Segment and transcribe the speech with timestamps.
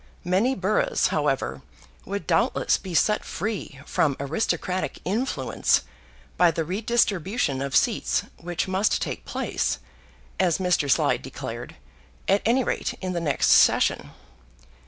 [0.25, 1.61] Many boroughs, however,
[2.05, 5.83] would doubtless be set free from aristocratic influence
[6.37, 9.77] by the redistribution of seats which must take place,
[10.39, 10.89] as Mr.
[10.89, 11.75] Slide declared,
[12.27, 14.09] at any rate in the next session.